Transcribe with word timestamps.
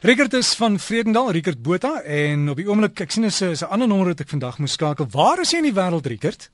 Rickert 0.00 0.32
is 0.32 0.54
van 0.54 0.78
Vredendal, 0.78 1.30
Rickert 1.30 1.62
Botha 1.62 2.00
en 2.00 2.46
op 2.48 2.56
die 2.56 2.64
oomblik 2.64 3.02
ek 3.04 3.10
sien 3.12 3.26
is 3.28 3.40
'n 3.42 3.68
ander 3.68 3.88
nommer 3.88 4.06
wat 4.06 4.20
ek 4.20 4.28
vandag 4.28 4.58
moet 4.58 4.70
skakel. 4.70 5.06
Waar 5.12 5.40
is 5.40 5.50
jy 5.50 5.58
in 5.58 5.68
die 5.68 5.76
wêreld, 5.76 6.06
Rickert? 6.06 6.50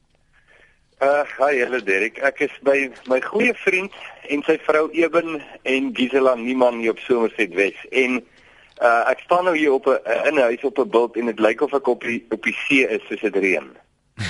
Uh, 0.98 1.22
hi, 1.38 1.60
hallo 1.62 1.78
Derek. 1.78 2.18
Ek 2.18 2.40
is 2.40 2.50
by 2.62 2.90
my 3.06 3.20
goeie 3.20 3.54
vriend 3.54 3.92
en 4.28 4.42
sy 4.42 4.58
vrou 4.66 4.90
Eben 4.90 5.42
en 5.62 5.94
Gisela 5.94 6.34
Niman 6.34 6.80
hier 6.80 6.90
op 6.90 6.98
Somerset 6.98 7.54
Wes 7.54 7.74
en 7.90 8.18
uh, 8.82 9.10
ek 9.10 9.22
staan 9.24 9.44
nou 9.44 9.56
hier 9.56 9.72
op 9.72 9.86
'n 9.86 9.98
in 10.26 10.34
'n 10.34 10.42
huis 10.50 10.64
op 10.64 10.78
'n 10.78 10.90
bult 10.90 11.16
en 11.16 11.26
dit 11.26 11.38
lyk 11.38 11.60
of 11.60 11.72
ek 11.72 11.86
op 11.86 12.02
die 12.02 12.26
op 12.30 12.42
die 12.42 12.56
see 12.66 12.82
is 12.88 13.06
soos 13.08 13.20
dit 13.20 13.36
reën. 13.36 13.70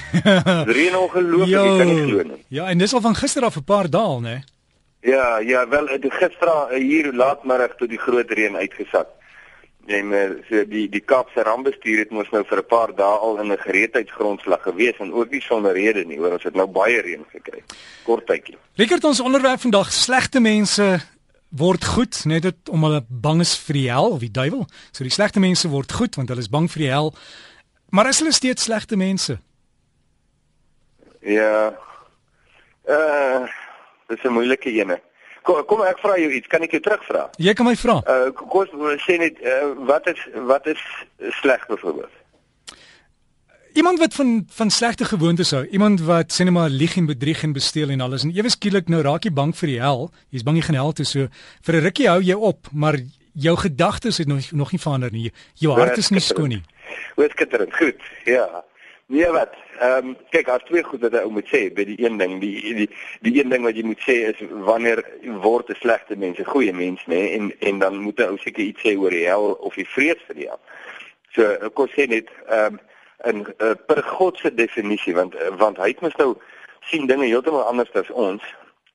reën 0.76 0.96
ongelooflik, 0.96 1.56
ek 1.56 1.78
kan 1.78 1.88
nie 1.88 2.04
glo 2.04 2.22
nie. 2.22 2.44
Ja, 2.48 2.68
en 2.68 2.78
dis 2.78 2.92
al 2.92 3.00
van 3.00 3.16
gister 3.16 3.44
af 3.44 3.56
'n 3.56 3.64
paar 3.64 3.88
dae 3.90 4.20
né? 4.20 4.28
Nee? 4.28 4.55
Ja, 5.06 5.38
ja, 5.38 5.68
wel 5.68 5.86
het 5.86 6.06
gister 6.08 6.48
eh, 6.48 6.80
hier 6.82 7.12
laatmiddag 7.12 7.76
tot 7.78 7.88
die 7.88 7.98
groot 7.98 8.30
reën 8.30 8.56
uitgesak. 8.56 9.06
En 9.86 10.10
uh, 10.10 10.22
so 10.48 10.64
die 10.66 10.88
die 10.90 11.00
Kaapse 11.00 11.44
rampbestuur 11.46 12.00
het 12.00 12.10
mos 12.10 12.30
nou 12.34 12.42
vir 12.48 12.58
'n 12.58 12.66
paar 12.66 12.90
dae 12.94 13.18
al 13.26 13.38
in 13.38 13.52
'n 13.52 13.58
gereedheidsgrondslag 13.58 14.62
gewees 14.62 14.98
en 14.98 15.12
ook 15.12 15.30
nie 15.30 15.40
sonder 15.40 15.72
rede 15.72 16.04
nie, 16.04 16.18
hoor 16.18 16.32
ons 16.32 16.42
het 16.42 16.54
nou 16.54 16.66
baie 16.66 17.00
reën 17.00 17.24
gekry. 17.30 17.62
Kort 18.02 18.26
tydjie. 18.26 18.56
Rickert 18.74 19.04
ons 19.04 19.20
onderwerp 19.20 19.60
vandag 19.60 19.92
slegte 19.92 20.40
mense 20.40 21.00
word 21.50 21.84
goed 21.84 22.24
net 22.24 22.42
dit 22.42 22.68
om 22.68 22.82
hulle 22.82 23.04
bang 23.08 23.40
is 23.40 23.58
vir 23.58 23.74
die 23.74 23.90
hel 23.90 24.10
of 24.10 24.20
die 24.20 24.30
duiwel. 24.30 24.66
So 24.90 25.04
die 25.04 25.12
slegte 25.12 25.40
mense 25.40 25.68
word 25.68 25.92
goed 25.92 26.16
want 26.16 26.28
hulle 26.28 26.42
is 26.42 26.50
bang 26.50 26.70
vir 26.70 26.82
die 26.82 26.90
hel. 26.90 27.14
Maar 27.90 28.08
is 28.08 28.18
hulle 28.18 28.32
steeds 28.32 28.62
slegte 28.62 28.96
mense? 28.96 29.38
Ja. 31.20 31.78
Uh 32.88 33.46
Dis 34.08 34.24
'n 34.24 34.32
moeilike 34.32 34.70
ene. 34.70 35.00
Kom 35.42 35.64
kom 35.64 35.82
ek 35.86 35.98
vra 36.02 36.18
jou 36.18 36.30
iets, 36.30 36.46
kan 36.46 36.62
ek 36.62 36.70
jou 36.70 36.80
terugvra? 36.80 37.30
Jy 37.38 37.52
kan 37.54 37.66
my 37.66 37.76
vra. 37.76 38.00
Uh 38.06 38.30
kom 38.34 38.66
ons 38.90 39.02
sê 39.06 39.18
net 39.18 39.38
uh, 39.42 39.74
wat 39.86 40.06
is 40.06 40.20
wat 40.34 40.66
is 40.66 40.82
sleg 41.40 41.66
byvoorbeeld? 41.66 42.14
Iemand 43.76 43.98
wat 43.98 44.14
van 44.14 44.46
van 44.48 44.70
slegte 44.70 45.04
gewoontes 45.04 45.50
hou, 45.50 45.66
iemand 45.68 46.00
wat 46.00 46.32
sê 46.32 46.44
net 46.44 46.52
maar 46.56 46.72
lieg 46.72 46.96
en 46.96 47.06
bedrieg 47.06 47.42
en 47.42 47.52
besteel 47.52 47.90
en 47.90 48.00
alles 48.00 48.24
en 48.24 48.32
ewe 48.34 48.50
skielik 48.50 48.88
nou 48.88 49.02
raak 49.04 49.28
jy 49.28 49.32
bang 49.32 49.52
vir 49.56 49.68
die 49.68 49.80
hel. 49.80 50.08
Jy's 50.32 50.46
bang 50.46 50.56
jy 50.56 50.64
gaan 50.68 50.80
hel 50.80 50.92
toe 50.92 51.04
so 51.04 51.28
vir 51.62 51.74
'n 51.76 51.84
rukkie 51.84 52.08
hou 52.08 52.20
jy 52.22 52.34
op, 52.34 52.68
maar 52.72 52.96
jou 53.34 53.56
gedagtes 53.56 54.18
het 54.18 54.28
nog 54.28 54.50
nog 54.52 54.72
nie 54.72 54.80
verander 54.80 55.12
nie. 55.12 55.32
Jou 55.54 55.76
hart 55.78 55.98
is 55.98 56.10
nie 56.10 56.20
skoon 56.20 56.48
nie. 56.48 56.62
Hoe 57.14 57.28
skitterend. 57.30 57.74
Goed. 57.76 58.00
Ja. 58.24 58.64
Nee 59.08 59.30
wat. 59.30 59.54
Ehm 59.78 60.06
um, 60.06 60.16
kyk, 60.30 60.46
daar's 60.46 60.64
twee 60.64 60.82
goed 60.82 61.00
wat 61.00 61.14
ek 61.14 61.28
moet 61.30 61.46
sê 61.46 61.60
by 61.74 61.84
die 61.86 61.98
een 62.02 62.16
ding. 62.18 62.40
Die 62.42 62.74
die 62.74 62.88
die 63.22 63.34
een 63.38 63.52
ding 63.52 63.62
wat 63.62 63.76
jy 63.78 63.84
moet 63.86 64.02
sê 64.02 64.16
is 64.32 64.40
wanneer 64.66 65.04
word 65.44 65.70
'n 65.70 65.78
slegte 65.78 66.16
mens 66.16 66.38
'n 66.38 66.50
goeie 66.50 66.72
mens, 66.72 67.04
nê? 67.06 67.14
Nee? 67.14 67.30
En 67.38 67.52
en 67.58 67.78
dan 67.78 67.96
moet 67.96 68.18
jy 68.18 68.26
ou 68.26 68.38
seker 68.38 68.64
iets 68.64 68.82
sê 68.82 68.96
oor 68.98 69.10
die 69.10 69.26
hel 69.26 69.52
of 69.52 69.74
die 69.74 69.86
vrees 69.86 70.22
vir 70.26 70.34
die 70.34 70.48
hel. 70.50 70.60
So 71.30 71.70
kon 71.78 71.88
sê 71.88 72.08
net 72.08 72.28
ehm 72.48 72.74
um, 72.74 72.80
in 73.24 73.46
uh, 73.58 73.74
per 73.86 74.02
God 74.02 74.38
se 74.38 74.54
definisie 74.54 75.14
want 75.14 75.34
uh, 75.34 75.54
want 75.56 75.76
hy 75.76 75.88
het 75.88 76.00
mos 76.00 76.16
nou 76.16 76.34
sien 76.80 77.06
dinge 77.06 77.26
heeltemal 77.26 77.62
anders 77.62 77.92
as 77.92 78.10
ons 78.10 78.42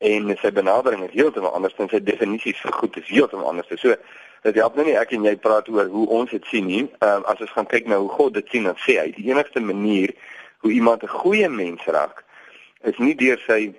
en 0.02 0.34
sy 0.42 0.52
benadering 0.52 1.04
is 1.06 1.14
heeltemal 1.14 1.54
anders 1.54 1.78
en 1.78 1.90
sy 1.92 2.00
definisies 2.02 2.62
vir 2.64 2.74
goed 2.74 2.98
is 2.98 3.10
heeltemal 3.10 3.52
anders. 3.52 3.70
So 3.82 3.96
dit 4.42 4.58
help 4.58 4.76
nou 4.76 4.86
nie 4.88 4.98
ek 4.98 5.14
en 5.14 5.28
jy 5.30 5.36
praat 5.38 5.70
oor 5.70 5.90
hoe 5.94 6.08
ons 6.10 6.32
dit 6.34 6.46
sien 6.50 6.66
nie. 6.66 6.84
Ehm 7.06 7.28
as 7.30 7.42
ons 7.46 7.54
gaan 7.54 7.70
kyk 7.70 7.88
na 7.88 8.02
hoe 8.02 8.10
God 8.10 8.34
dit 8.40 8.48
sien, 8.50 8.66
dan 8.70 8.80
sê 8.82 8.98
hy 8.98 9.12
die 9.18 9.30
enigste 9.30 9.62
manier 9.62 10.14
hoe 10.66 10.72
iemand 10.74 11.04
'n 11.04 11.14
goeie 11.22 11.50
mens 11.50 11.86
raak 11.86 12.24
is 12.84 12.98
nie 12.98 13.16
deur 13.16 13.38
sy 13.48 13.74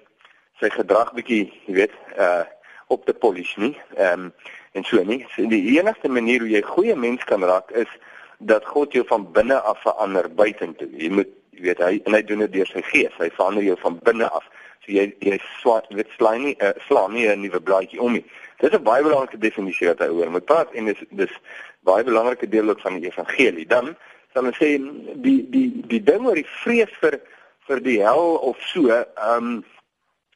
sy 0.60 0.70
gedrag 0.70 1.12
bietjie, 1.14 1.50
jy 1.66 1.74
weet, 1.74 1.94
uh 2.18 2.44
op 2.92 3.06
te 3.06 3.14
polish 3.14 3.56
nie. 3.56 3.74
Ehm 3.96 4.28
um, 4.28 4.32
en 4.72 4.84
so 4.84 5.02
nie. 5.04 5.26
So 5.34 5.46
die 5.48 5.78
enigste 5.78 6.08
manier 6.08 6.40
hoe 6.40 6.48
jy 6.48 6.62
'n 6.62 6.74
goeie 6.74 6.96
mens 6.96 7.24
kan 7.24 7.44
raak 7.44 7.70
is 7.70 7.90
dat 8.38 8.64
God 8.64 8.92
jou 8.92 9.04
van 9.06 9.32
binne 9.32 9.60
af 9.60 9.82
verander 9.82 10.34
buitentoe. 10.34 10.88
Jy 10.96 11.10
moet 11.10 11.28
jy 11.50 11.62
weet 11.62 11.78
hy 11.78 12.00
en 12.04 12.12
hy 12.12 12.22
doen 12.22 12.38
dit 12.38 12.52
deur 12.52 12.66
sy 12.66 12.82
gees. 12.82 13.14
Hy 13.18 13.30
verander 13.30 13.62
jou 13.62 13.76
van 13.80 13.98
binne 14.02 14.28
af. 14.30 14.44
So 14.84 14.92
jy 14.92 15.14
jy 15.20 15.38
swat 15.60 15.86
weet 15.90 16.10
slaai 16.16 16.38
nie 16.38 16.54
uh, 16.60 16.72
slaan 16.88 17.12
nie 17.12 17.28
'n 17.28 17.40
nuwe 17.40 17.60
blaadjie 17.60 18.00
om 18.00 18.12
nie. 18.12 18.24
Dis 18.60 18.72
'n 18.72 18.82
baie 18.82 19.02
belangrike 19.02 19.38
definisie 19.38 19.88
wat 19.88 20.00
hy 20.00 20.08
oor 20.08 20.30
moet 20.30 20.44
praat 20.44 20.72
en 20.74 20.84
dis 20.84 21.02
dis 21.10 21.34
baie 21.82 22.04
belangrike 22.04 22.48
deel 22.48 22.68
ook 22.68 22.80
van 22.80 22.98
die 23.00 23.10
evangelie. 23.10 23.66
Dan 23.66 23.96
sal 24.32 24.46
ons 24.46 24.58
sê 24.58 24.78
die 25.26 25.46
die 25.50 25.70
die 25.86 26.02
ding 26.02 26.26
oor 26.26 26.34
die 26.34 26.50
vrees 26.62 26.90
vir 27.00 27.20
vir 27.66 27.80
die 27.80 28.00
hel 28.02 28.38
of 28.42 28.58
so, 28.72 28.88
ehm 28.88 29.36
um, 29.36 29.64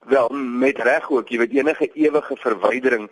wel 0.07 0.29
met 0.31 0.79
reg 0.79 1.11
ook, 1.11 1.29
jy 1.29 1.39
weet 1.39 1.55
enige 1.57 1.91
ewige 1.95 2.37
verwydering 2.39 3.09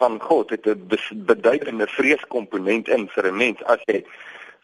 van 0.00 0.20
God 0.20 0.50
het 0.50 0.66
'n 0.66 0.98
beduidende 1.26 1.86
vreeskomponent 1.86 2.88
in 2.88 3.08
vir 3.08 3.26
'n 3.26 3.36
mens 3.36 3.62
as 3.64 3.78
jy 3.86 4.04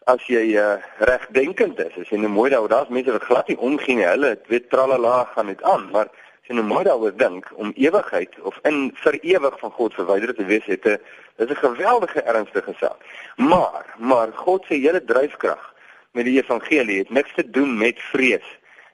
as 0.09 0.25
jy 0.31 0.55
uh, 0.57 0.77
regdenkend 1.09 1.79
is. 1.83 1.95
As 2.01 2.09
jy 2.09 2.17
nou 2.21 2.31
mooi 2.33 2.49
daaroor, 2.49 2.71
daar's 2.71 2.93
mense 2.93 3.13
wat 3.13 3.27
glad 3.29 3.51
nie 3.51 3.59
omgee 3.69 3.99
nie. 3.99 4.07
Hulle 4.09 4.33
weet 4.49 4.69
tralala 4.73 5.23
gaan 5.33 5.51
dit 5.51 5.63
aan, 5.63 5.87
maar 5.93 6.09
jy 6.49 6.57
nou 6.57 6.65
mooi 6.65 6.83
daaroor 6.87 7.15
dink 7.17 7.49
om 7.61 7.73
ewigheid 7.77 8.33
of 8.49 8.57
in 8.69 8.89
vir 9.03 9.19
ewig 9.21 9.57
van 9.61 9.73
God 9.77 9.97
verwyder 9.97 10.33
te 10.35 10.45
wees 10.49 10.65
het 10.65 10.85
'n 10.85 10.97
is 11.37 11.49
'n 11.49 11.65
geweldige 11.65 12.21
ernstige 12.21 12.73
saak. 12.79 12.99
Maar 13.37 13.85
maar 13.97 14.29
God 14.33 14.65
se 14.65 14.73
hele 14.73 15.03
dryfkrag 15.03 15.73
met 16.11 16.25
die 16.25 16.41
evangelie 16.41 16.97
het 16.97 17.09
niks 17.09 17.33
te 17.35 17.49
doen 17.49 17.77
met 17.77 17.99
vrees 17.99 18.47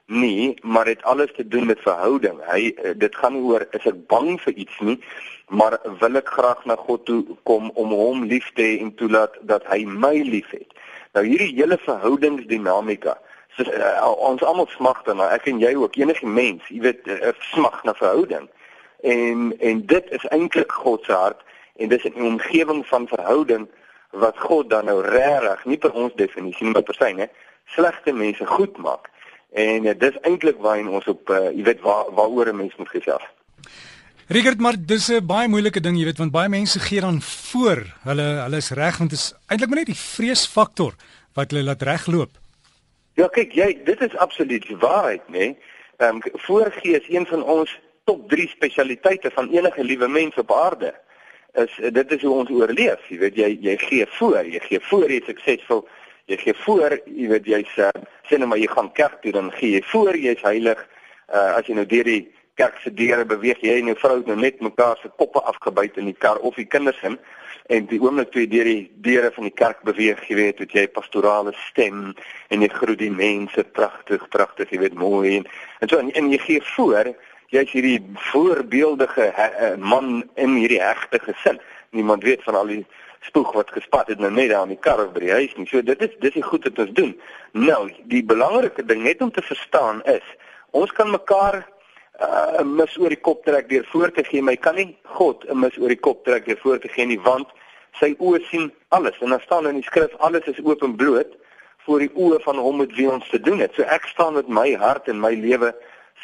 nie, 0.06 0.58
maar 0.62 0.86
het 0.86 1.02
alles 1.02 1.32
te 1.32 1.48
doen 1.48 1.66
met 1.66 1.80
verhouding. 1.80 2.38
Hy 2.46 2.74
eh, 2.76 2.90
dit 2.96 3.16
gaan 3.16 3.32
nie 3.32 3.42
oor 3.42 3.66
is 3.70 3.86
ek 3.86 4.06
bang 4.06 4.40
vir 4.40 4.54
iets 4.54 4.78
nie, 4.78 4.98
maar 5.48 5.78
wil 6.00 6.16
ek 6.16 6.28
graag 6.28 6.64
na 6.64 6.76
God 6.76 7.04
toe 7.06 7.24
kom 7.42 7.70
om 7.74 7.90
hom 7.90 8.24
lief 8.24 8.52
te 8.54 8.62
hê 8.62 8.78
en 8.80 8.94
toelaat 8.94 9.34
dat 9.40 9.66
hy 9.66 9.84
my 9.84 10.14
liefhet. 10.22 10.70
Nou 11.16 11.24
hierdie 11.24 11.54
hele 11.56 11.78
verhoudingsdinamika 11.80 13.14
so, 13.56 13.64
uh, 13.64 14.08
ons 14.28 14.42
almal 14.44 14.68
smag 14.68 14.98
daarna 15.06 15.30
ek 15.32 15.46
en 15.48 15.62
jy 15.62 15.72
ook 15.80 15.96
enige 15.96 16.28
mens 16.28 16.66
jy 16.68 16.82
weet 16.84 17.08
uh, 17.08 17.32
smag 17.54 17.78
na 17.88 17.94
verhouding. 17.96 18.50
En 19.00 19.48
en 19.70 19.80
dit 19.92 20.12
is 20.18 20.26
eintlik 20.36 20.76
God 20.82 21.08
se 21.08 21.16
hart 21.16 21.40
en 21.80 21.88
dis 21.88 22.04
'n 22.04 22.28
omgewing 22.32 22.84
van 22.92 23.08
verhouding 23.08 23.64
wat 24.12 24.36
God 24.38 24.70
dan 24.70 24.84
nou 24.92 25.00
regtig 25.00 25.64
nie 25.64 25.80
per 25.80 25.92
ons 25.92 26.12
definisie 26.20 26.68
maar 26.68 26.84
per 26.84 27.00
syne 27.00 27.30
slegte 27.64 28.12
mense 28.12 28.46
goed 28.46 28.76
maak. 28.76 29.08
En 29.52 29.88
uh, 29.88 29.96
dis 29.98 30.20
eintlik 30.20 30.60
waarheen 30.60 30.92
ons 30.92 31.08
op 31.08 31.30
uh, 31.30 31.48
jy 31.48 31.64
weet 31.64 31.80
waar 31.80 32.12
waaroor 32.12 32.52
'n 32.52 32.56
mens 32.56 32.76
moet 32.76 32.92
gesels 32.92 33.24
Rigert 34.28 34.58
maar 34.58 34.74
dis 34.78 35.08
'n 35.08 35.26
baie 35.26 35.48
moeilike 35.48 35.80
ding 35.80 35.98
jy 35.98 36.04
weet 36.04 36.18
want 36.18 36.32
baie 36.32 36.48
mense 36.48 36.80
gee 36.80 37.00
dan 37.00 37.22
voor 37.22 37.86
hulle 38.02 38.26
hulle 38.44 38.56
is 38.56 38.70
reg 38.70 38.98
want 38.98 39.10
dit 39.10 39.18
is 39.18 39.34
eintlik 39.46 39.68
maar 39.68 39.78
net 39.78 39.92
die 39.94 40.02
vreesfaktor 40.14 40.92
wat 41.34 41.50
hulle 41.50 41.62
laat 41.62 41.82
regloop 41.82 42.30
Ja, 43.16 43.30
kyk, 43.32 43.54
jy, 43.56 43.70
dit 43.86 44.00
is 44.04 44.16
absoluut 44.20 44.64
waarheid, 44.82 45.28
né? 45.28 45.38
Nee? 45.38 45.56
Ehm 45.96 46.18
um, 46.18 46.40
voorgee 46.44 46.98
is 46.98 47.08
een 47.08 47.26
van 47.26 47.42
ons 47.42 47.70
top 48.04 48.28
3 48.28 48.48
spesialiteite 48.48 49.30
van 49.32 49.48
enige 49.50 49.84
liewe 49.84 50.08
mens 50.08 50.34
op 50.34 50.52
aarde. 50.52 50.94
Is 51.52 51.72
dit 51.92 52.12
is 52.12 52.22
hoe 52.22 52.34
ons 52.34 52.50
oorleef, 52.50 53.08
jy 53.08 53.18
weet 53.18 53.38
jy 53.40 53.48
jy 53.60 53.76
gee 53.80 54.06
voor, 54.18 54.44
jy 54.44 54.60
gee 54.68 54.80
voor 54.90 55.10
jy 55.10 55.22
suksesvol, 55.24 55.86
jy 56.28 56.36
gee 56.36 56.54
voor, 56.66 56.98
jy 57.06 57.30
weet 57.32 57.48
jy's 57.48 57.78
uh, 57.80 57.88
sê 58.28 58.36
nou 58.36 58.50
maar 58.50 58.60
jy 58.60 58.68
gaan 58.74 58.92
kerk 58.92 59.22
toe 59.22 59.32
dan 59.32 59.48
gee 59.56 59.78
jy 59.78 59.82
voor 59.94 60.16
jy's 60.16 60.44
heilig. 60.44 60.84
Uh 61.32 61.56
as 61.56 61.66
jy 61.66 61.78
nou 61.80 61.86
deur 61.88 62.04
die 62.04 62.20
kerk 62.56 62.80
se 62.82 62.92
deure 62.94 63.24
beweeg, 63.28 63.60
jy 63.60 63.78
en 63.80 63.90
jou 63.92 63.96
vrou 64.00 64.20
nou 64.26 64.36
net 64.40 64.60
mekaar 64.64 64.98
se 65.02 65.10
koppe 65.20 65.42
afgebyt 65.52 65.98
in 66.00 66.10
die 66.10 66.16
kar 66.16 66.40
of 66.40 66.56
die 66.56 66.68
kinders 66.68 67.00
in 67.04 67.18
en 67.72 67.86
die 67.90 67.98
oomblik 67.98 68.30
toe 68.30 68.44
jy 68.44 68.50
deur 68.50 68.68
die 68.70 68.82
deure 69.02 69.30
van 69.34 69.48
die 69.48 69.54
kerk 69.54 69.80
beweeg, 69.84 70.20
jy 70.28 70.36
weet, 70.38 70.60
het 70.62 70.74
jy 70.74 70.86
pastorale 70.94 71.52
stem 71.66 72.12
en 72.54 72.62
jy 72.62 72.68
groet 72.72 73.00
die 73.00 73.10
mense 73.10 73.64
pragtig, 73.76 74.22
pragtig, 74.30 74.70
jy 74.70 74.84
weet, 74.84 74.94
mooi 74.98 75.40
en, 75.40 75.48
en 75.82 75.90
so 75.90 75.98
en, 75.98 76.12
en 76.14 76.30
jy 76.30 76.38
gee 76.44 76.62
voor 76.76 77.14
jy's 77.54 77.70
hierdie 77.70 78.00
voorbeeldige 78.30 79.30
he, 79.34 79.48
eh, 79.48 79.74
man 79.78 80.24
in 80.34 80.56
hierdie 80.58 80.82
hegte 80.82 81.20
gesin. 81.22 81.60
Niemand 81.94 82.24
weet 82.26 82.42
van 82.42 82.58
al 82.58 82.72
die 82.72 82.82
spoeg 83.26 83.52
wat 83.54 83.70
gespat 83.74 84.10
het 84.12 84.22
nou 84.22 84.30
net 84.30 84.50
daar 84.50 84.66
in 84.66 84.74
die 84.74 84.82
kar 84.82 85.02
of 85.04 85.12
by 85.14 85.22
die 85.24 85.34
huis 85.34 85.54
nie. 85.56 85.66
So 85.70 85.82
dit 85.82 86.02
is 86.02 86.14
dis 86.22 86.34
die 86.34 86.44
goed 86.46 86.66
wat 86.66 86.78
ons 86.86 86.94
doen. 86.98 87.14
Nou, 87.52 87.86
die 88.10 88.24
belangrike 88.24 88.84
ding 88.86 89.02
net 89.06 89.22
om 89.22 89.30
te 89.30 89.42
verstaan 89.42 90.02
is, 90.10 90.26
ons 90.70 90.92
kan 90.92 91.10
mekaar 91.10 91.64
'n 92.16 92.60
uh, 92.60 92.64
mis 92.64 92.98
oor 92.98 93.12
die 93.12 93.20
kop 93.20 93.44
trek 93.44 93.68
deur 93.68 93.84
voor 93.92 94.10
te 94.12 94.24
gee, 94.24 94.42
maar 94.42 94.54
jy 94.56 94.60
kan 94.60 94.74
nie 94.74 94.96
God 95.02 95.44
'n 95.48 95.58
mis 95.58 95.76
oor 95.78 95.88
die 95.88 96.00
kop 96.00 96.24
trek 96.24 96.46
deur 96.46 96.58
voor 96.62 96.78
te 96.78 96.88
gee 96.88 97.06
nie, 97.06 97.20
want 97.20 97.48
sy 98.00 98.14
oë 98.18 98.40
sien 98.48 98.72
alles. 98.88 99.18
En 99.20 99.30
dan 99.30 99.40
staan 99.40 99.68
in 99.68 99.80
die 99.80 99.84
skrif 99.84 100.16
alles 100.16 100.44
is 100.44 100.62
oop 100.64 100.82
en 100.82 100.96
bloot 100.96 101.36
voor 101.84 101.98
die 101.98 102.12
oë 102.14 102.40
van 102.42 102.58
hom 102.58 102.80
met 102.82 102.94
wie 102.96 103.10
ons 103.10 103.28
te 103.28 103.40
doen 103.40 103.58
het. 103.58 103.74
So 103.74 103.82
ek 103.82 104.08
staan 104.10 104.34
met 104.34 104.48
my 104.48 104.74
hart 104.74 105.08
en 105.08 105.20
my 105.20 105.34
lewe 105.34 105.74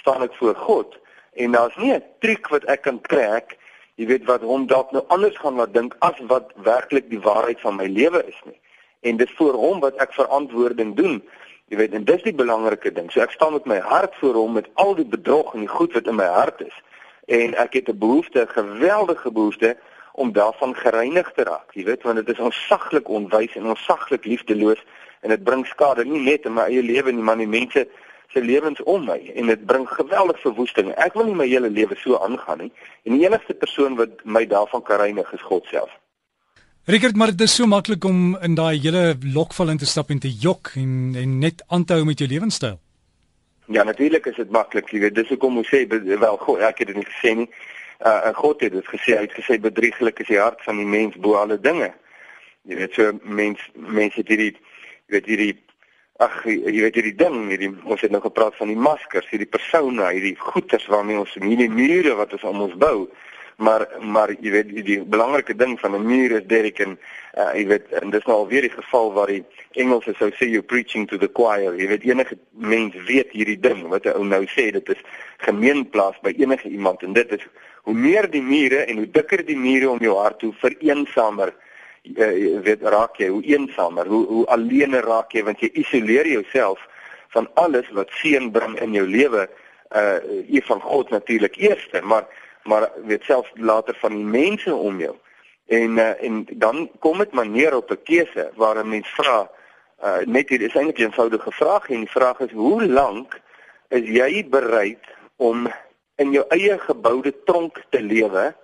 staan 0.00 0.22
ek 0.22 0.34
voor 0.40 0.54
God. 0.54 0.96
En 1.32 1.52
daar's 1.52 1.76
nie 1.76 1.92
'n 1.94 2.02
triek 2.20 2.48
wat 2.48 2.64
ek 2.64 2.82
kan 2.82 3.00
trek, 3.00 3.56
jy 3.94 4.06
weet 4.06 4.24
wat 4.24 4.40
hom 4.40 4.66
dalk 4.66 4.90
nou 4.92 5.04
anders 5.08 5.36
gaan 5.36 5.54
laat 5.54 5.74
dink 5.74 5.96
as 5.98 6.18
wat 6.26 6.52
werklik 6.56 7.10
die 7.10 7.20
waarheid 7.20 7.60
van 7.60 7.76
my 7.76 7.86
lewe 7.86 8.24
is 8.26 8.40
nie. 8.44 8.60
En 9.00 9.16
dit 9.16 9.30
voor 9.36 9.52
hom 9.52 9.80
wat 9.80 9.96
ek 9.96 10.12
verantwoording 10.12 10.96
doen. 10.96 11.22
Jy 11.72 11.78
weet, 11.78 11.94
en 11.96 12.02
dis 12.04 12.20
die 12.20 12.34
belangrike 12.36 12.90
ding. 12.92 13.06
So 13.08 13.22
ek 13.24 13.32
staan 13.32 13.54
met 13.56 13.64
my 13.64 13.78
hart 13.80 14.12
voor 14.20 14.36
hom 14.36 14.58
met 14.58 14.66
al 14.82 14.90
die 14.98 15.06
bedrog 15.08 15.54
en 15.54 15.62
die 15.64 15.70
goed 15.72 15.94
wat 15.96 16.10
in 16.10 16.18
my 16.18 16.26
hart 16.28 16.60
is. 16.60 16.74
En 17.32 17.54
ek 17.56 17.78
het 17.78 17.88
'n 17.88 17.98
behoefte, 17.98 18.42
'n 18.44 18.52
geweldige 18.58 19.32
behoefte 19.32 19.76
om 20.12 20.32
daarvan 20.32 20.76
gereinig 20.76 21.32
te 21.32 21.42
raak, 21.42 21.72
jy 21.72 21.84
weet, 21.84 22.02
want 22.02 22.16
dit 22.16 22.28
is 22.28 22.38
onsaglik 22.38 23.08
onwys 23.08 23.56
en 23.56 23.66
onsaglik 23.66 24.24
liefdeloos 24.24 24.84
en 25.20 25.28
dit 25.28 25.44
bring 25.44 25.66
skade 25.66 26.04
nie 26.04 26.20
net 26.20 26.44
in 26.44 26.52
my 26.52 26.62
eie 26.68 26.82
lewe 26.82 27.12
nie, 27.12 27.22
maar 27.22 27.40
in 27.40 27.48
mense 27.48 27.88
se 28.28 28.40
lewens 28.40 28.82
om 28.82 29.04
my 29.04 29.32
en 29.34 29.46
dit 29.46 29.66
bring 29.66 29.88
geweldige 29.88 30.40
verwoesting. 30.40 30.94
Ek 30.94 31.14
wil 31.14 31.24
nie 31.24 31.34
my 31.34 31.46
hele 31.46 31.70
lewe 31.70 31.96
so 31.96 32.18
aangaan 32.18 32.58
nie. 32.58 32.72
En 33.04 33.16
die 33.16 33.26
enigste 33.26 33.54
persoon 33.54 33.96
wat 33.96 34.24
my 34.24 34.46
daarvan 34.46 34.82
kan 34.82 34.96
reinig 34.96 35.32
is 35.32 35.40
God 35.40 35.64
self. 35.64 36.01
Richard, 36.84 37.14
maar 37.14 37.30
dit 37.30 37.40
is 37.40 37.54
so 37.54 37.66
maklik 37.66 38.04
om 38.04 38.36
in 38.42 38.56
daai 38.58 38.80
hele 38.82 39.14
lokval 39.34 39.68
in 39.70 39.78
te 39.78 39.86
stap 39.86 40.08
en 40.10 40.18
te 40.18 40.30
jok 40.44 40.72
en 40.74 41.14
en 41.14 41.38
net 41.38 41.62
aan 41.68 41.84
te 41.84 41.94
hou 41.94 42.04
met 42.04 42.18
jou 42.18 42.26
lewenstyl. 42.28 42.80
Ja, 43.70 43.84
natuurlik 43.86 44.26
is 44.26 44.36
dit 44.36 44.50
maklik, 44.50 44.90
jy 44.90 44.98
weet. 45.04 45.14
Dis 45.14 45.28
hoekom 45.30 45.54
moet 45.60 45.68
sê 45.70 45.84
wel 45.86 46.36
God, 46.42 46.58
ek 46.58 46.82
het 46.82 46.90
dit 46.90 46.98
nie 46.98 47.06
gesê 47.06 47.36
nie. 47.38 47.46
Uh 48.02 48.34
God 48.34 48.66
het 48.66 48.74
dit 48.74 48.90
gesê, 48.96 49.14
hy 49.14 49.28
het 49.28 49.38
gesê 49.38 49.60
bedrieglik 49.62 50.18
is 50.26 50.32
die 50.34 50.42
hart 50.42 50.58
van 50.66 50.82
die 50.82 50.88
mens 50.98 51.14
bo 51.14 51.38
alle 51.38 51.60
dinge. 51.60 51.92
Jy 52.66 52.82
weet 52.82 52.98
so 52.98 53.14
mens 53.22 53.62
mense 53.74 54.18
het 54.18 54.34
hierdie 54.34 54.50
jy 54.50 55.20
weet 55.20 55.30
hierdie 55.30 55.54
ag 56.18 56.34
jy 56.50 56.80
weet 56.82 56.98
hierdie 56.98 57.18
ding 57.22 57.44
hierdie 57.52 57.70
ons 57.86 58.02
het 58.02 58.10
nou 58.10 58.24
gepraat 58.26 58.58
van 58.58 58.74
die 58.74 58.82
maskers 58.90 59.30
hierdie 59.30 59.50
persone 59.54 60.10
hierdie 60.10 60.34
goeders 60.50 60.90
waarmee 60.90 61.22
ons 61.22 61.38
hierdie 61.38 61.70
mure 61.70 62.18
wat 62.18 62.34
ons 62.34 62.50
om 62.50 62.66
ons 62.66 62.74
bou 62.74 63.06
maar 63.62 63.86
maar 64.00 64.32
jy 64.34 64.52
weet 64.56 64.68
die, 64.74 64.84
die 64.86 64.98
belangrike 65.14 65.56
ding 65.56 65.78
van 65.80 65.96
'n 65.96 66.06
muur 66.06 66.36
is 66.38 66.46
Derek 66.50 66.78
en 66.84 66.98
uh, 67.38 67.50
jy 67.54 67.66
weet 67.72 67.92
en 68.00 68.10
dis 68.10 68.26
nou 68.28 68.36
alweer 68.42 68.66
die 68.68 68.76
geval 68.76 69.12
waar 69.12 69.30
die 69.30 69.44
Engelse 69.72 70.14
sou 70.18 70.30
sê 70.30 70.50
you 70.50 70.62
preaching 70.62 71.08
to 71.08 71.18
the 71.18 71.30
choir 71.32 71.74
jy 71.80 71.88
weet 71.94 72.04
enige 72.04 72.38
mens 72.50 72.94
weet 73.08 73.30
hierdie 73.30 73.60
ding 73.60 73.86
wat 73.94 74.06
'n 74.06 74.16
ou 74.18 74.24
nou 74.24 74.44
sê 74.46 74.70
dit 74.72 74.88
is 74.88 75.02
gemeenplaas 75.48 76.20
by 76.22 76.34
enige 76.38 76.68
iemand 76.68 77.02
en 77.02 77.12
dit 77.12 77.32
is 77.32 77.46
hoe 77.82 77.94
meer 77.94 78.30
die 78.30 78.42
mure 78.42 78.84
en 78.84 78.96
hoe 78.96 79.10
dikker 79.10 79.44
die 79.46 79.58
mure 79.58 79.90
om 79.90 79.98
jou 79.98 80.16
hart 80.18 80.42
hoe 80.42 80.54
vereensamer 80.58 81.54
uh, 82.02 82.60
weet 82.62 82.82
raak 82.82 83.18
jy 83.20 83.28
hoe 83.30 83.42
eensamer, 83.46 84.06
hoe 84.06 84.24
hoe 84.26 84.46
alleen 84.54 84.96
raak 85.06 85.34
jy 85.34 85.44
want 85.46 85.62
jy 85.62 85.70
isoleer 85.84 86.26
jouself 86.26 86.80
van 87.34 87.48
alles 87.54 87.88
wat 87.96 88.10
seën 88.20 88.50
bring 88.52 88.78
in 88.82 88.94
jou 88.98 89.06
lewe. 89.06 89.48
Uh 89.92 90.18
jy 90.48 90.62
van 90.64 90.80
God 90.80 91.10
natuurlik 91.12 91.56
eerste, 91.60 92.00
maar 92.02 92.26
maar 92.64 92.90
weet 93.04 93.24
self 93.24 93.50
later 93.54 93.96
van 94.00 94.14
die 94.16 94.24
mense 94.24 94.74
om 94.74 95.00
jou. 95.00 95.14
En 95.66 95.96
uh, 95.96 96.22
en 96.22 96.46
dan 96.52 96.90
kom 96.98 97.18
dit 97.18 97.32
maar 97.32 97.48
neer 97.48 97.76
op 97.76 97.90
'n 97.90 98.02
keuse 98.04 98.50
waar 98.54 98.76
'n 98.78 98.88
mens 98.88 99.08
vra 99.08 99.50
uh 100.02 100.18
net 100.26 100.48
hier 100.48 100.62
is 100.62 100.74
eintlik 100.74 100.98
'n 100.98 101.02
eenvoudige 101.02 101.52
vraag 101.52 101.88
en 101.88 101.98
die 101.98 102.10
vraag 102.10 102.40
is 102.40 102.50
hoe 102.50 102.86
lank 102.86 103.40
is 103.88 104.08
jy 104.08 104.48
bereid 104.48 105.04
om 105.36 105.68
in 106.16 106.32
jou 106.32 106.44
eie 106.48 106.78
geboude 106.78 107.34
tronk 107.44 107.82
te 107.90 108.02
lewe 108.02 108.54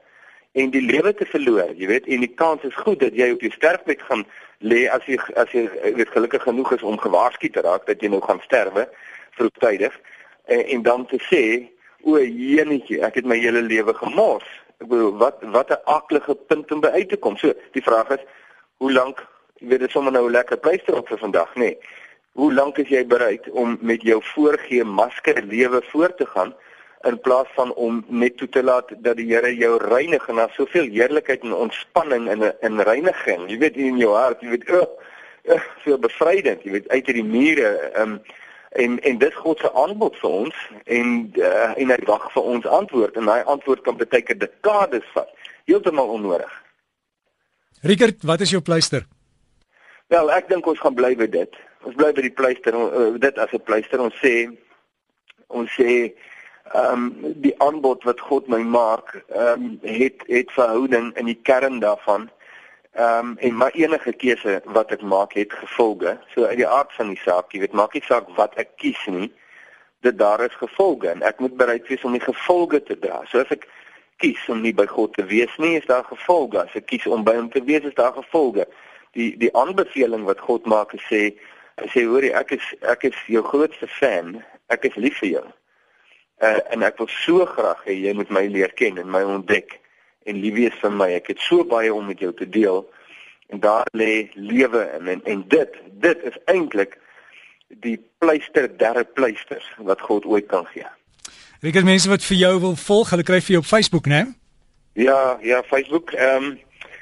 en 0.52 0.70
die 0.70 0.82
lewe 0.82 1.14
te 1.14 1.26
verloor. 1.26 1.74
Jy 1.76 1.86
weet, 1.86 2.06
en 2.06 2.20
die 2.24 2.34
kans 2.34 2.62
is 2.62 2.74
goed 2.74 3.00
dat 3.00 3.14
jy 3.14 3.30
op 3.30 3.40
jou 3.40 3.52
sterfbed 3.52 4.02
gaan 4.02 4.24
lê 4.58 4.86
as 4.90 5.04
jy 5.06 5.18
as 5.38 5.52
jy 5.54 5.68
weet 5.94 6.10
gelukkig 6.14 6.42
genoeg 6.42 6.72
is 6.78 6.82
om 6.82 6.98
gewaarsku 6.98 7.50
te 7.50 7.62
raak 7.62 7.86
dat 7.86 8.00
jy 8.02 8.10
nou 8.10 8.20
gaan 8.24 8.40
sterwe 8.42 8.88
vroegtydig 9.38 9.94
en, 10.46 10.64
en 10.66 10.82
dan 10.82 11.06
te 11.06 11.20
sê, 11.28 11.42
o, 12.02 12.18
jenetjie, 12.18 13.00
ek 13.02 13.14
het 13.14 13.26
my 13.26 13.38
hele 13.38 13.62
lewe 13.62 13.94
gemors. 13.94 14.46
Ek 14.78 14.86
bedoel, 14.86 15.16
wat 15.18 15.42
wat 15.42 15.70
'n 15.70 15.82
aklige 15.84 16.34
punt 16.34 16.72
om 16.72 16.80
by 16.80 16.88
uit 16.88 17.08
te 17.08 17.16
kom. 17.16 17.36
So, 17.36 17.52
die 17.72 17.82
vraag 17.82 18.10
is, 18.10 18.24
hoe 18.76 18.92
lank 18.92 19.26
jy 19.58 19.68
weet 19.68 19.80
dit 19.80 19.90
sommer 19.90 20.12
nou 20.12 20.26
'n 20.28 20.32
lekker 20.32 20.58
pleister 20.58 20.96
op 20.96 21.08
vir 21.08 21.18
vandag, 21.18 21.54
nê? 21.54 21.60
Nee. 21.60 21.78
Hoe 22.32 22.52
lank 22.54 22.78
is 22.78 22.88
jy 22.88 23.06
bereid 23.06 23.50
om 23.50 23.78
met 23.80 24.02
jou 24.02 24.22
voorgee 24.22 24.84
masker 24.84 25.42
lewe 25.42 25.82
voort 25.90 26.16
te 26.16 26.26
gaan? 26.26 26.54
in 27.06 27.20
plaas 27.20 27.46
van 27.54 27.72
om 27.74 28.04
net 28.08 28.36
toe 28.36 28.48
te 28.48 28.62
laat 28.62 28.90
dat 29.04 29.16
die 29.16 29.28
Here 29.30 29.50
jou 29.54 29.76
reinig 29.82 30.28
en 30.28 30.40
daar 30.40 30.52
soveel 30.56 30.88
heerlikheid 30.90 31.44
en 31.46 31.54
ontspanning 31.54 32.28
in 32.30 32.42
'n 32.44 32.52
in 32.60 32.80
reiniging. 32.80 33.50
Jy 33.50 33.58
weet 33.58 33.76
in 33.76 33.98
jou 33.98 34.14
hart, 34.14 34.40
jy 34.40 34.48
weet, 34.48 34.70
oh, 34.70 34.88
oh, 35.44 35.62
so 35.84 35.98
bevrydend, 35.98 36.62
jy 36.62 36.70
weet 36.70 36.88
uit 36.88 37.06
hierdie 37.06 37.24
mure. 37.24 37.90
Um, 38.00 38.20
en 38.70 38.98
en 39.00 39.18
dis 39.18 39.34
God 39.34 39.58
se 39.58 39.72
aanbod 39.72 40.16
vir 40.20 40.30
ons 40.30 40.56
en 40.84 41.12
uh, 41.36 41.70
en 41.76 41.90
hy 41.90 41.98
wag 42.06 42.32
vir 42.32 42.42
ons 42.54 42.66
antwoord 42.66 43.16
en 43.16 43.30
daai 43.30 43.44
antwoord 43.44 43.84
kan 43.86 43.96
baie 43.96 44.22
keer 44.22 44.38
dekades 44.38 45.06
vat. 45.14 45.30
Heeltemal 45.64 46.08
onnodig. 46.08 46.52
Richard, 47.82 48.22
wat 48.22 48.40
is 48.40 48.50
jou 48.50 48.62
pleister? 48.62 49.06
Wel, 50.08 50.30
ek 50.32 50.48
dink 50.48 50.66
ons 50.66 50.80
gaan 50.80 50.96
bly 50.96 51.12
by 51.16 51.28
dit. 51.30 51.58
Ons 51.86 51.96
bly 51.98 52.12
by 52.16 52.24
die 52.24 52.34
pleister. 52.34 52.74
Uh, 52.74 53.14
dit 53.20 53.38
as 53.38 53.52
'n 53.52 53.64
pleister. 53.64 54.00
Ons 54.00 54.16
sê 54.24 54.48
ons 55.48 55.68
sê 55.76 56.12
ehm 56.68 57.04
um, 57.24 57.34
die 57.40 57.54
aanbod 57.64 58.02
wat 58.04 58.20
God 58.20 58.48
my 58.48 58.60
maak, 58.60 59.14
ehm 59.28 59.62
um, 59.64 59.78
het 59.82 60.24
het 60.26 60.52
verhouding 60.52 61.16
in 61.16 61.26
die 61.26 61.40
kern 61.42 61.80
daarvan. 61.80 62.28
Ehm 62.98 63.26
um, 63.26 63.36
en 63.38 63.56
maar 63.56 63.74
enige 63.78 64.12
keuse 64.12 64.60
wat 64.76 64.90
ek 64.90 65.02
maak 65.02 65.32
het 65.38 65.52
gevolge. 65.52 66.16
So 66.34 66.44
uit 66.44 66.56
die 66.58 66.66
aard 66.66 66.92
van 66.98 67.12
die 67.12 67.20
saak, 67.22 67.52
jy 67.54 67.60
weet, 67.62 67.76
maak 67.78 67.92
nie 67.94 68.02
saak 68.02 68.30
wat 68.36 68.56
ek 68.58 68.72
kies 68.82 69.04
nie, 69.06 69.28
dit 70.06 70.18
daar 70.18 70.42
is 70.46 70.56
gevolge 70.58 71.10
en 71.10 71.22
ek 71.22 71.38
moet 71.38 71.54
bereid 71.56 71.86
wees 71.86 72.02
om 72.04 72.16
die 72.16 72.24
gevolge 72.24 72.82
te 72.82 72.98
dra. 72.98 73.20
So 73.30 73.44
as 73.44 73.54
ek 73.54 73.68
kies 74.18 74.48
om 74.50 74.64
nie 74.66 74.74
by 74.74 74.88
God 74.90 75.14
te 75.14 75.26
wees 75.30 75.54
nie, 75.62 75.76
is 75.78 75.86
daar 75.86 76.04
gevolge. 76.10 76.58
As 76.64 76.74
ek 76.74 76.88
kies 76.90 77.06
om 77.06 77.22
by 77.26 77.36
hom 77.38 77.52
te 77.54 77.62
wees, 77.70 77.86
is 77.86 77.94
daar 77.94 78.16
gevolge. 78.18 78.66
Die 79.14 79.30
die 79.38 79.52
aanbeveling 79.54 80.26
wat 80.26 80.42
God 80.42 80.66
maak 80.66 80.96
sê, 81.06 81.22
hy 81.78 81.92
sê 81.94 82.02
hoorie, 82.10 82.34
ek 82.34 82.58
is 82.58 82.74
ek 82.82 83.06
is 83.12 83.22
jou 83.30 83.46
grootste 83.46 83.86
fan. 84.00 84.40
Ek 84.74 84.90
is 84.90 84.98
lief 84.98 85.22
vir 85.22 85.36
jou 85.36 85.46
uh, 86.42 86.58
en 86.70 86.82
ek 86.86 86.98
wil 87.00 87.10
so 87.12 87.46
graag 87.46 87.84
hê 87.86 87.96
jy 87.96 88.14
moet 88.16 88.30
my 88.34 88.44
leer 88.50 88.72
ken 88.78 88.98
en 89.00 89.10
my 89.10 89.22
ontdek 89.26 89.78
en 90.28 90.40
lief 90.42 90.54
wees 90.54 90.78
vir 90.82 90.94
my. 90.94 91.10
Ek 91.18 91.32
het 91.32 91.42
so 91.44 91.64
baie 91.64 91.92
om 91.94 92.06
met 92.06 92.20
jou 92.22 92.32
te 92.36 92.48
deel 92.48 92.84
en 93.48 93.60
daar 93.64 93.88
lê 93.96 94.28
lewe 94.36 94.84
in 94.98 95.08
en, 95.14 95.24
en 95.24 95.44
dit 95.48 95.76
dit 96.04 96.24
is 96.30 96.36
eintlik 96.52 96.98
die 97.84 97.96
pleister 98.20 98.68
derde 98.80 99.04
pleisters 99.16 99.66
wat 99.90 100.00
God 100.04 100.24
ooit 100.24 100.48
kan 100.52 100.66
gee. 100.72 100.86
Ek 101.60 101.74
het 101.74 101.84
mense 101.84 102.08
wat 102.08 102.24
vir 102.24 102.38
jou 102.38 102.54
wil 102.62 102.76
volg, 102.78 103.10
hulle 103.10 103.26
kry 103.26 103.40
vir 103.42 103.56
jou 103.56 103.62
op 103.64 103.68
Facebook, 103.68 104.06
né? 104.06 104.26
Ja, 104.98 105.38
ja, 105.42 105.62
Facebook. 105.66 106.12
Ehm 106.16 106.44
um, 106.44 106.56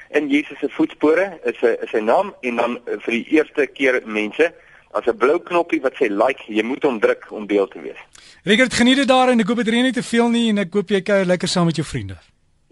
en 0.09 0.29
Jesus 0.31 0.59
se 0.59 0.69
voetspore 0.71 1.39
is 1.43 1.59
'n 1.61 1.75
is 1.83 1.91
'n 1.93 2.05
naam 2.05 2.33
en 2.41 2.55
dan 2.55 2.79
vir 2.85 3.13
die 3.13 3.27
eerste 3.35 3.67
keer 3.67 4.01
mense 4.05 4.53
as 4.91 5.05
'n 5.05 5.17
blou 5.17 5.39
knoppie 5.39 5.81
wat 5.81 5.93
sê 5.93 6.07
like, 6.09 6.43
jy 6.47 6.63
moet 6.63 6.83
hom 6.83 6.99
druk 6.99 7.27
om 7.29 7.47
deel 7.47 7.67
te 7.67 7.81
wees. 7.81 7.99
Richard, 8.43 8.73
geniet 8.73 8.95
dit 8.95 9.07
daar 9.07 9.29
en 9.29 9.39
ek 9.39 9.47
hoop 9.47 9.57
dit 9.57 9.67
reën 9.67 9.83
nie 9.83 9.91
te 9.91 10.03
veel 10.03 10.29
nie 10.29 10.49
en 10.49 10.57
ek 10.57 10.73
hoop 10.73 10.89
jy 10.89 11.01
kuier 11.01 11.25
lekker 11.25 11.47
saam 11.47 11.65
met 11.65 11.75
jou 11.75 11.87
vriende. 11.87 12.17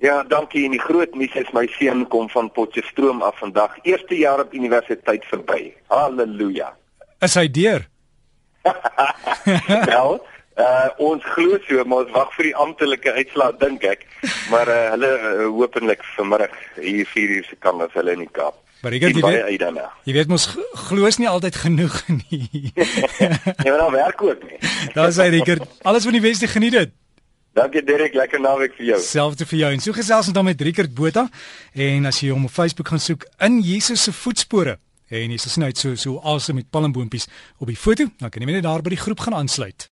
Ja, 0.06 0.24
dankie 0.28 0.66
en 0.68 0.76
die 0.76 0.82
groot 0.82 1.16
nuus 1.18 1.34
is 1.40 1.48
my 1.56 1.64
seun 1.80 2.04
kom 2.14 2.28
van 2.30 2.52
Potchefstroom 2.54 3.24
af 3.26 3.40
vandag. 3.42 3.74
Eerste 3.90 4.18
jaar 4.20 4.44
op 4.44 4.54
universiteit 4.54 5.24
verby. 5.32 5.72
Halleluja. 5.90 6.68
Is 7.26 7.34
hy 7.40 7.48
deur? 7.50 7.88
Wel, 9.92 10.12
uh, 10.62 10.90
ons 11.02 11.26
glo 11.34 11.58
so, 11.66 11.86
maar 11.90 12.04
ons 12.04 12.14
wag 12.14 12.36
vir 12.38 12.52
die 12.52 12.54
amptelike 12.66 13.14
uitslag 13.18 13.58
dink 13.64 13.88
ek. 13.90 14.06
Maar 14.52 14.70
uh, 14.70 14.78
hulle 14.94 15.10
uh, 15.16 15.48
hopelik 15.56 16.06
vanmiddag 16.14 16.54
hier 16.78 17.10
4 17.16 17.34
uur 17.40 17.50
se 17.50 17.58
kant 17.66 17.82
as 17.88 17.98
hulle 17.98 18.14
in 18.14 18.22
die 18.28 18.34
Kaap. 18.36 18.62
Maar 18.86 19.00
ek 19.00 19.08
weet 19.08 19.18
jy 19.18 19.26
weet, 19.26 19.82
jy 20.06 20.14
weet 20.20 20.30
mos 20.30 20.46
glo 20.86 21.10
is 21.10 21.18
nie 21.18 21.32
altyd 21.32 21.58
genoeg 21.64 21.98
nie. 22.20 22.70
ja, 23.24 23.72
maar 23.72 23.82
dan 23.88 23.98
werk 23.98 24.22
ook 24.22 24.46
nie. 24.46 24.62
Daar 24.98 25.16
sê 25.16 25.32
Rickert, 25.34 25.66
alles 25.82 26.06
van 26.06 26.20
die 26.20 26.26
beste 26.28 26.52
geniet 26.52 26.78
dit. 26.78 26.94
Dankie 27.56 27.84
Derek, 27.88 28.14
lekker 28.14 28.42
naweek 28.44 28.74
vir 28.76 28.86
jou. 28.90 28.98
Selfs 29.00 29.46
vir 29.48 29.60
jou. 29.62 29.70
En 29.72 29.80
so 29.84 29.96
gesels 29.96 30.28
ons 30.28 30.36
dan 30.36 30.44
met 30.44 30.60
Rickert 30.68 30.92
Botha 30.96 31.30
en 31.72 32.10
as 32.10 32.20
jy 32.20 32.34
hom 32.34 32.50
op 32.50 32.52
Facebook 32.52 32.92
gaan 32.92 33.00
soek 33.00 33.24
in 33.48 33.62
Jesus 33.64 34.04
se 34.04 34.12
voetspore 34.12 34.76
en 35.08 35.32
jy 35.32 35.38
sien 35.40 35.64
hy 35.64 35.72
so 35.78 35.96
so 35.96 36.20
awesome 36.20 36.60
met 36.60 36.68
palmboompies 36.74 37.30
op 37.64 37.72
die 37.72 37.80
foto, 37.80 38.10
dan 38.20 38.34
kan 38.34 38.44
jy 38.44 38.58
net 38.58 38.66
daar 38.66 38.84
by 38.84 38.92
die 38.92 39.00
groep 39.00 39.24
gaan 39.24 39.38
aansluit. 39.40 39.88